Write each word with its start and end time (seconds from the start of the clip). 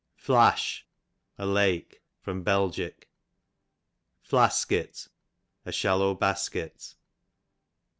Flash, 0.17 0.87
a 1.37 1.45
lake. 1.45 2.01
Bel. 2.25 2.73
Flasket, 4.23 5.07
a 5.63 5.71
shallow 5.71 6.15
basket. 6.15 6.95